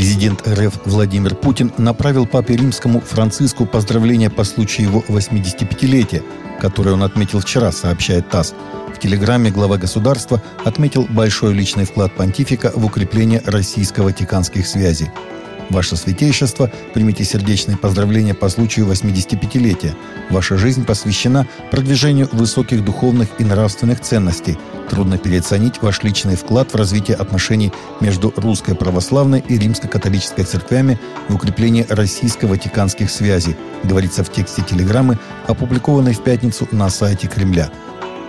Президент 0.00 0.48
РФ 0.48 0.86
Владимир 0.86 1.34
Путин 1.34 1.74
направил 1.76 2.24
папе 2.24 2.56
римскому 2.56 3.02
Франциску 3.02 3.66
поздравления 3.66 4.30
по 4.30 4.44
случаю 4.44 4.86
его 4.86 5.04
85-летия, 5.06 6.22
которое 6.58 6.92
он 6.92 7.02
отметил 7.02 7.40
вчера, 7.40 7.70
сообщает 7.70 8.30
ТАСС. 8.30 8.54
В 8.94 8.98
телеграмме 8.98 9.50
глава 9.50 9.76
государства 9.76 10.42
отметил 10.64 11.06
большой 11.10 11.52
личный 11.52 11.84
вклад 11.84 12.16
понтифика 12.16 12.72
в 12.74 12.82
укрепление 12.86 13.42
российско-ватиканских 13.44 14.66
связей. 14.66 15.10
Ваше 15.70 15.96
Святейшество, 15.96 16.70
примите 16.92 17.24
сердечные 17.24 17.76
поздравления 17.76 18.34
по 18.34 18.48
случаю 18.48 18.86
85-летия. 18.86 19.94
Ваша 20.28 20.58
жизнь 20.58 20.84
посвящена 20.84 21.46
продвижению 21.70 22.28
высоких 22.32 22.84
духовных 22.84 23.28
и 23.38 23.44
нравственных 23.44 24.00
ценностей. 24.00 24.58
Трудно 24.90 25.16
переоценить 25.16 25.80
ваш 25.80 26.02
личный 26.02 26.34
вклад 26.34 26.72
в 26.72 26.76
развитие 26.76 27.16
отношений 27.16 27.72
между 28.00 28.34
русской 28.36 28.74
православной 28.74 29.44
и 29.46 29.56
римско-католической 29.56 30.44
церквями 30.44 30.98
и 31.28 31.32
укрепление 31.32 31.86
российско-ватиканских 31.88 33.08
связей, 33.08 33.56
говорится 33.84 34.24
в 34.24 34.32
тексте 34.32 34.62
телеграммы, 34.62 35.18
опубликованной 35.46 36.14
в 36.14 36.22
пятницу 36.24 36.66
на 36.72 36.90
сайте 36.90 37.28
Кремля. 37.28 37.70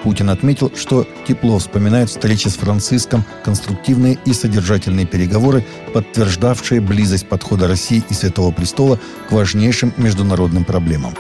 Путин 0.04 0.30
отметил, 0.30 0.72
что 0.76 1.08
тепло 1.28 1.60
вспоминает 1.60 2.10
встречи 2.10 2.48
с 2.48 2.56
Франциском, 2.56 3.24
конструктивные 3.44 4.18
и 4.26 4.34
содержательные 4.34 5.06
переговоры, 5.06 5.64
подтверждавшие 5.94 6.82
близость 6.82 7.28
подхода 7.28 7.68
России 7.68 8.04
и 8.10 8.14
Святого 8.14 8.52
Престола 8.52 9.00
к 9.30 9.32
важнейшим 9.32 9.94
международным 9.98 10.66
проблемам. 10.66 11.14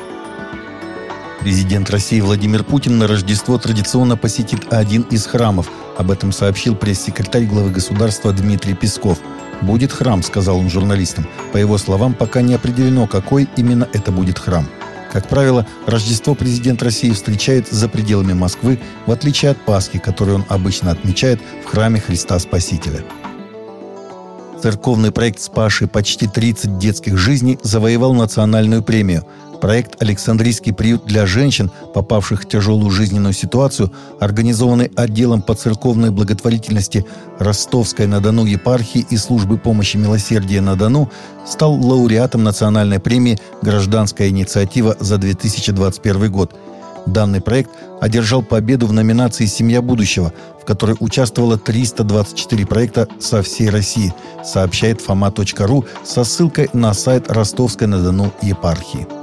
Президент 1.41 1.89
России 1.89 2.22
Владимир 2.22 2.63
Путин 2.63 2.99
на 2.99 3.08
Рождество 3.08 3.58
традиционно 3.58 4.16
посетит 4.16 4.72
один 4.72 5.02
из 5.03 5.25
храмов. 5.25 5.72
Об 5.98 6.11
этом 6.11 6.31
сообщил 6.31 6.75
пресс-секретарь 6.75 7.45
главы 7.45 7.72
государства 7.72 8.31
Дмитрий 8.31 8.75
Песков. 8.75 9.20
«Будет 9.61 9.91
храм»,— 9.91 10.22
сказал 10.23 10.59
он 10.59 10.70
журналистам. 10.70 11.27
По 11.52 11.58
его 11.58 11.80
словам, 11.80 12.13
пока 12.13 12.41
не 12.41 12.53
определено, 12.53 13.08
какой 13.08 13.50
именно 13.56 13.88
это 13.91 14.11
будет 14.11 14.38
храм. 14.38 14.67
Как 15.12 15.28
правило, 15.28 15.67
Рождество 15.86 16.36
президент 16.36 16.81
России 16.81 17.12
встречает 17.12 17.67
за 17.67 17.90
пределами 17.90 18.34
Москвы, 18.34 18.80
в 19.06 19.12
отличие 19.12 19.52
от 19.52 19.58
Пасхи, 19.58 20.00
которую 20.00 20.38
он 20.38 20.45
обычно 20.48 20.92
отмечает 20.92 21.40
в 21.66 21.68
храме 21.68 22.00
Христа 22.00 22.40
Спасителя. 22.40 23.03
Церковный 24.62 25.12
проект, 25.12 25.42
спасший 25.42 25.88
почти 25.88 26.28
30 26.28 26.78
детских 26.78 27.18
жизней, 27.18 27.59
завоевал 27.62 28.14
национальную 28.14 28.84
премию– 28.84 29.26
Проект 29.62 30.02
«Александрийский 30.02 30.73
приют 30.73 31.06
для 31.06 31.28
женщин, 31.28 31.70
попавших 31.94 32.42
в 32.42 32.48
тяжелую 32.48 32.90
жизненную 32.90 33.34
ситуацию», 33.34 33.92
организованный 34.20 34.92
отделом 34.95 35.44
по 35.44 35.53
церковной 35.53 36.09
благотворительности 36.09 37.06
Ростовской 37.38 38.08
на 38.08 38.20
Дону 38.20 38.45
епархии 38.45 39.06
и 39.08 39.18
службы 39.18 39.59
помощи 39.59 39.98
милосердия 39.98 40.62
на 40.62 40.76
Дону, 40.76 41.12
стал 41.45 41.73
лауреатом 41.73 42.44
национальной 42.44 43.00
премии 43.00 43.40
«Гражданская 43.62 44.30
инициатива» 44.30 44.98
за 45.00 45.20
2021 45.20 46.31
год. 46.31 46.56
Данный 47.06 47.42
проект 47.42 47.70
одержал 48.00 48.42
победу 48.42 48.88
в 48.88 48.94
номинации 48.94 49.46
«Семья 49.46 49.84
будущего», 49.84 50.34
в 50.59 50.66
которой 50.66 50.96
участвовало 51.00 51.59
324 51.59 52.66
проекта 52.66 53.08
со 53.20 53.44
всей 53.44 53.70
России, 53.70 54.14
сообщает 54.44 55.02
фома.ру 55.02 55.86
со 56.03 56.23
ссылкой 56.23 56.70
на 56.73 56.96
сайт 56.96 57.31
Ростовской-на-Дону 57.31 58.34
епархии. 58.42 59.20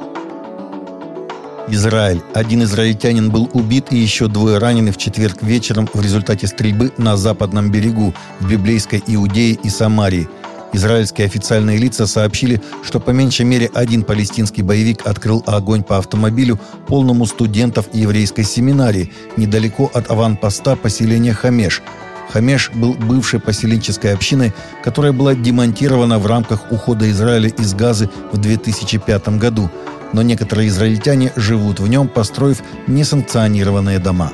Израиль. 1.71 2.23
Один 2.35 2.63
израильтянин 2.63 3.31
был 3.31 3.51
убит 3.53 3.93
и 3.93 3.97
еще 3.97 4.29
двое 4.29 4.59
ранены 4.59 4.93
в 4.93 4.97
четверг 4.97 5.43
вечером 5.43 5.89
в 5.93 6.01
результате 6.01 6.47
стрельбы 6.47 6.93
на 6.97 7.17
западном 7.17 7.71
берегу 7.71 8.15
в 8.41 8.49
библейской 8.51 9.03
Иудее 9.07 9.53
и 9.63 9.69
Самарии. 9.69 10.29
Израильские 10.73 11.27
официальные 11.27 11.79
лица 11.79 12.07
сообщили, 12.07 12.61
что 12.83 13.01
по 13.01 13.11
меньшей 13.11 13.47
мере 13.47 13.71
один 13.73 14.03
палестинский 14.03 14.63
боевик 14.63 15.07
открыл 15.07 15.43
огонь 15.47 15.83
по 15.83 15.97
автомобилю, 15.99 16.59
полному 16.87 17.27
студентов 17.27 17.87
еврейской 17.93 18.43
семинарии, 18.43 19.13
недалеко 19.37 19.91
от 19.95 20.11
аванпоста 20.11 20.77
поселения 20.77 21.33
Хамеш. 21.33 21.83
Хамеш 22.31 22.71
был 22.75 22.93
бывшей 22.93 23.41
поселенческой 23.41 24.13
общиной, 24.13 24.53
которая 24.85 25.13
была 25.13 25.35
демонтирована 25.35 26.19
в 26.19 26.27
рамках 26.27 26.71
ухода 26.71 27.11
Израиля 27.11 27.49
из 27.49 27.73
Газы 27.73 28.11
в 28.33 28.37
2005 28.37 29.29
году– 29.39 29.71
но 30.13 30.23
некоторые 30.23 30.69
израильтяне 30.69 31.33
живут 31.37 31.81
в 31.81 31.89
нем, 31.89 32.09
построив 32.09 32.63
несанкционированные 32.87 33.99
дома. 33.99 34.33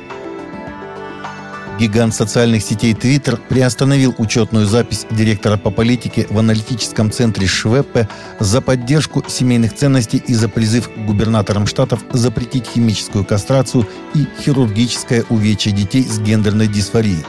Гигант 1.79 2.15
социальных 2.15 2.63
сетей 2.63 2.93
Twitter 2.93 3.37
приостановил 3.49 4.15
учетную 4.19 4.65
запись 4.65 5.07
директора 5.11 5.57
по 5.57 5.71
политике 5.71 6.27
в 6.31 6.39
аналитическом 6.39 7.11
центре 7.11 7.49
Швеппе 7.49 8.09
за 8.39 8.61
поддержку 8.61 9.25
семейных 9.27 9.75
ценностей 9.75 10.23
и 10.25 10.35
за 10.35 10.49
призыв 10.49 10.89
к 10.89 10.97
губернаторам 10.97 11.67
штатов 11.67 12.01
запретить 12.13 12.69
химическую 12.69 13.25
кастрацию 13.25 13.89
и 14.15 14.27
хирургическое 14.41 15.25
увечье 15.31 15.73
детей 15.73 16.05
с 16.05 16.21
гендерной 16.21 16.69
дисфорией. 16.69 17.25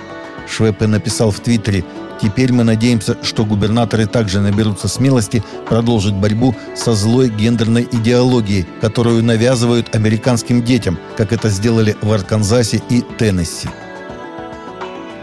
Швеппе 0.48 0.86
написал 0.86 1.32
в 1.32 1.40
Твиттере 1.40 1.84
Теперь 2.22 2.54
мы 2.54 2.64
надеемся, 2.64 3.18
что 3.24 3.46
губернаторы 3.46 4.06
также 4.06 4.40
наберутся 4.40 4.88
смелости 4.88 5.44
продолжить 5.68 6.14
борьбу 6.14 6.56
со 6.76 6.94
злой 6.94 7.30
гендерной 7.30 7.88
идеологией, 7.92 8.66
которую 8.82 9.24
навязывают 9.24 9.94
американским 9.96 10.64
детям, 10.64 10.98
как 11.18 11.34
это 11.34 11.50
сделали 11.50 11.96
в 12.02 12.12
Арканзасе 12.12 12.82
и 12.90 13.04
Теннесси. 13.18 13.70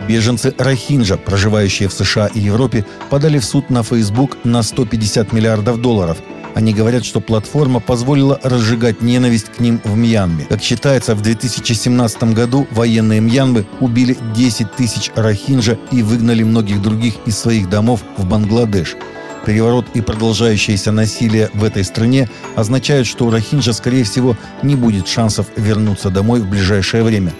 Беженцы 0.09 0.55
Рахинджа, 0.59 1.17
проживающие 1.17 1.89
в 1.89 1.93
США 1.93 2.27
и 2.27 2.41
Европе, 2.41 2.85
подали 3.09 3.39
в 3.39 3.45
суд 3.45 3.71
на 3.71 3.83
Facebook 3.83 4.37
на 4.45 4.63
150 4.63 5.33
миллиардов 5.33 5.81
долларов– 5.81 6.19
они 6.55 6.75
говорят, 6.75 7.05
что 7.05 7.21
платформа 7.21 7.81
позволила 7.81 8.39
разжигать 8.43 9.03
ненависть 9.03 9.47
к 9.47 9.61
ним 9.61 9.81
в 9.85 9.97
Мьянме. 9.97 10.47
Как 10.49 10.63
считается, 10.63 11.15
в 11.15 11.23
2017 11.23 12.23
году 12.35 12.67
военные 12.71 13.21
Мьянмы 13.21 13.67
убили 13.81 14.17
10 14.35 14.73
тысяч 14.73 15.11
рахинджа 15.15 15.79
и 15.91 16.03
выгнали 16.03 16.43
многих 16.43 16.83
других 16.83 17.15
из 17.27 17.39
своих 17.39 17.69
домов 17.69 18.03
в 18.17 18.27
Бангладеш. 18.27 18.97
Переворот 19.45 19.87
и 19.95 20.01
продолжающееся 20.01 20.93
насилие 20.93 21.51
в 21.53 21.65
этой 21.65 21.85
стране 21.85 22.29
означают, 22.55 23.09
что 23.09 23.27
у 23.27 23.31
Рахинджа, 23.31 23.73
скорее 23.73 24.05
всего, 24.05 24.37
не 24.63 24.77
будет 24.77 25.09
шансов 25.09 25.47
вернуться 25.57 26.11
домой 26.11 26.41
в 26.41 26.49
ближайшее 26.49 27.03
время. 27.03 27.33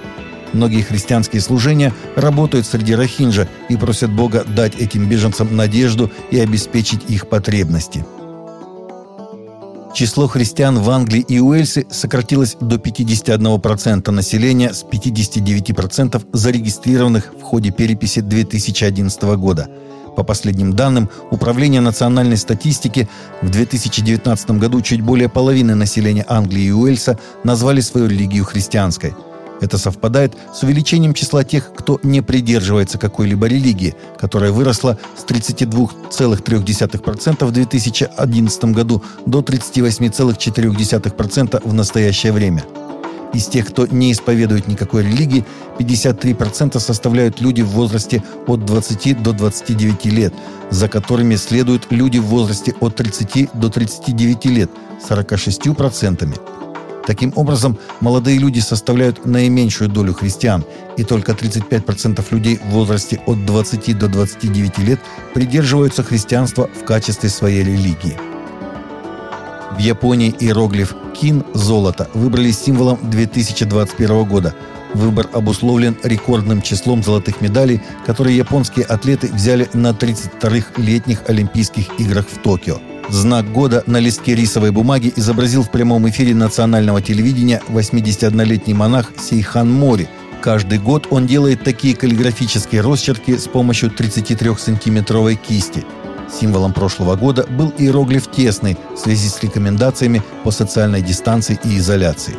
Многие 0.53 0.83
христианские 0.83 1.41
служения 1.41 1.95
работают 2.17 2.67
среди 2.67 2.95
Рахинджа 2.95 3.49
и 3.69 3.77
просят 3.77 4.11
Бога 4.11 4.45
дать 4.45 4.75
этим 4.77 5.09
беженцам 5.09 5.57
надежду 5.57 6.11
и 6.31 6.39
обеспечить 6.41 7.09
их 7.09 7.29
потребности. 7.29 8.05
Число 9.95 10.27
христиан 10.27 10.79
в 10.79 10.89
Англии 10.89 11.21
и 11.21 11.39
Уэльсе 11.39 11.87
сократилось 11.91 12.57
до 12.61 12.77
51% 12.77 14.11
населения 14.11 14.73
с 14.73 14.85
59% 14.85 16.23
зарегистрированных 16.33 17.35
в 17.39 17.43
ходе 17.43 17.71
переписи 17.71 18.21
2011 18.21 19.23
года. 19.37 19.69
По 20.17 20.25
последним 20.25 20.75
данным 20.75 21.11
Управления 21.31 21.81
национальной 21.81 22.39
статистики, 22.39 23.09
в 23.43 23.51
2019 23.51 24.53
году 24.53 24.81
чуть 24.81 25.03
более 25.03 25.29
половины 25.29 25.75
населения 25.75 26.25
Англии 26.27 26.65
и 26.65 26.73
Уэльса 26.73 27.19
назвали 27.45 27.81
свою 27.81 28.07
религию 28.07 28.45
христианской– 28.45 29.15
это 29.63 29.79
совпадает 29.79 30.37
с 30.53 30.63
увеличением 30.63 31.15
числа 31.15 31.43
тех, 31.45 31.73
кто 31.73 31.99
не 32.03 32.21
придерживается 32.21 32.99
какой-либо 32.99 33.47
религии, 33.47 33.95
которая 34.19 34.53
выросла 34.53 34.99
с 35.17 35.25
32,3% 35.25 37.47
в 37.47 37.53
2011 37.53 38.65
году 38.65 39.03
до 39.25 39.41
38,4% 39.41 41.63
в 41.65 41.73
настоящее 41.73 42.33
время. 42.33 42.63
Из 43.33 43.47
тех, 43.47 43.69
кто 43.69 43.87
не 43.87 44.13
исповедует 44.13 44.69
никакой 44.69 45.05
религии, 45.05 45.47
53% 45.79 46.79
составляют 46.79 47.41
люди 47.41 47.63
в 47.63 47.69
возрасте 47.69 48.23
от 48.47 48.67
20 48.67 49.23
до 49.23 49.33
29 49.33 50.05
лет, 50.07 50.35
за 50.71 50.89
которыми 50.89 51.37
следуют 51.37 51.87
люди 51.91 52.19
в 52.19 52.27
возрасте 52.27 52.75
от 52.81 52.97
30 52.97 53.49
до 53.55 53.71
39 53.71 54.45
лет, 54.47 54.71
46%. 55.09 56.62
Таким 57.07 57.33
образом, 57.35 57.79
молодые 58.01 58.39
люди 58.39 58.61
составляют 58.61 59.27
наименьшую 59.27 59.91
долю 59.91 60.15
христиан, 60.15 60.65
и 60.97 61.05
только 61.05 61.33
35% 61.33 62.25
людей 62.31 62.61
в 62.65 62.71
возрасте 62.71 63.21
от 63.27 63.45
20 63.45 63.99
до 63.99 64.09
29 64.09 64.79
лет 64.79 65.01
придерживаются 65.35 66.03
христианства 66.03 66.69
в 66.69 66.85
качестве 66.85 67.29
своей 67.29 67.65
религии. 67.65 68.17
В 69.73 69.79
Японии 69.79 70.35
иероглиф 70.39 70.95
«Кин»– 71.19 71.45
«золото» 71.55 72.09
выбрали 72.15 72.51
символом 72.53 72.99
2021 73.11 74.25
года. 74.25 74.55
Выбор 74.95 75.29
обусловлен 75.33 75.97
рекордным 76.03 76.61
числом 76.61 77.03
золотых 77.03 77.41
медалей, 77.41 77.81
которые 78.05 78.37
японские 78.37 78.85
атлеты 78.85 79.29
взяли 79.33 79.69
на 79.73 79.93
32-х 79.93 80.73
летних 80.77 81.23
Олимпийских 81.29 81.99
играх 81.99 82.27
в 82.29 82.39
Токио– 82.43 82.79
Знак 83.09 83.51
года 83.53 83.83
на 83.87 83.99
листке 83.99 84.35
рисовой 84.35 84.71
бумаги 84.71 85.13
изобразил 85.17 85.63
в 85.63 85.71
прямом 85.71 86.09
эфире 86.09 86.35
национального 86.35 87.03
телевидения 87.03 87.61
81-летний 87.69 88.75
монах 88.75 89.13
Сейхан 89.19 89.71
Мори. 89.71 90.09
Каждый 90.41 90.79
год 90.79 91.07
он 91.11 91.27
делает 91.27 91.63
такие 91.63 91.95
каллиграфические 91.95 92.81
росчерки 92.81 93.37
с 93.37 93.47
помощью 93.47 93.91
33-сантиметровой 93.91 95.37
кисти. 95.37 95.85
Символом 96.41 96.73
прошлого 96.73 97.17
года 97.17 97.47
был 97.47 97.73
иероглиф 97.77 98.27
«тесный» 98.29 98.79
в 98.95 98.99
связи 98.99 99.29
с 99.29 99.43
рекомендациями 99.43 100.23
по 100.45 100.51
социальной 100.51 101.03
дистанции 101.03 101.59
и 101.65 101.77
изоляции. 101.77 102.35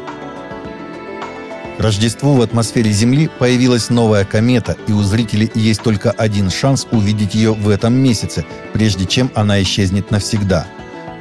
Рождеству 1.80 2.34
в 2.34 2.42
атмосфере 2.42 2.92
Земли 2.92 3.30
появилась 3.40 3.90
новая 3.90 4.26
комета, 4.26 4.76
и 4.88 4.92
у 4.92 5.02
зрителей 5.02 5.50
есть 5.56 5.82
только 5.82 6.12
один 6.12 6.50
шанс 6.50 6.86
увидеть 6.92 7.36
ее 7.36 7.54
в 7.54 7.70
этом 7.70 7.94
месяце, 7.94 8.46
прежде 8.74 9.06
чем 9.06 9.32
она 9.36 9.62
исчезнет 9.62 10.12
навсегда– 10.12 10.68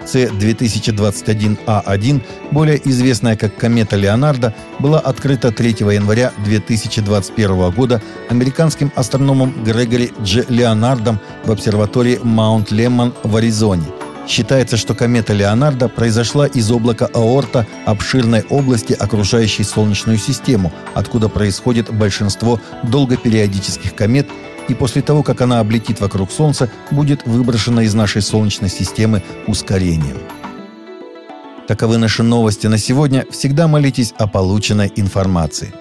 C-2021A1, 0.06 2.22
более 2.50 2.80
известная 2.88 3.36
как 3.36 3.56
комета 3.56 3.96
Леонардо, 3.96 4.54
была 4.78 5.00
открыта 5.00 5.52
3 5.52 5.76
января 5.92 6.32
2021 6.44 7.70
года 7.70 8.02
американским 8.28 8.92
астрономом 8.96 9.54
Грегори 9.64 10.12
Дж. 10.20 10.44
Леонардом 10.48 11.20
в 11.44 11.50
обсерватории 11.50 12.18
Маунт 12.22 12.70
Леммон 12.70 13.14
в 13.22 13.36
Аризоне– 13.36 13.86
Считается, 14.26 14.76
что 14.76 14.94
комета 14.94 15.32
Леонардо 15.32 15.88
произошла 15.88 16.46
из 16.46 16.70
облака 16.70 17.06
Аорта 17.12 17.66
обширной 17.86 18.44
области, 18.50 18.92
окружающей 18.92 19.64
Солнечную 19.64 20.18
систему, 20.18 20.72
откуда 20.94 21.28
происходит 21.28 21.92
большинство 21.92 22.60
долгопериодических 22.84 23.94
комет, 23.94 24.28
и 24.68 24.74
после 24.74 25.02
того, 25.02 25.22
как 25.22 25.40
она 25.40 25.58
облетит 25.58 26.00
вокруг 26.00 26.30
Солнца, 26.30 26.70
будет 26.90 27.26
выброшена 27.26 27.82
из 27.82 27.94
нашей 27.94 28.22
Солнечной 28.22 28.70
системы 28.70 29.22
ускорением. 29.46 30.18
Таковы 31.66 31.98
наши 31.98 32.22
новости 32.22 32.66
на 32.66 32.78
сегодня. 32.78 33.26
Всегда 33.30 33.66
молитесь 33.66 34.14
о 34.18 34.26
полученной 34.28 34.92
информации. 34.94 35.72